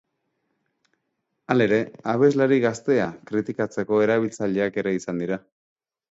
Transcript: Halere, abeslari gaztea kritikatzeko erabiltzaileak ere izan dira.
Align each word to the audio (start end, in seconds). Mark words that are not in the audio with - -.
Halere, 1.55 1.77
abeslari 2.13 2.57
gaztea 2.63 3.05
kritikatzeko 3.31 3.99
erabiltzaileak 4.07 4.81
ere 4.85 4.95
izan 5.01 5.21
dira. 5.25 5.39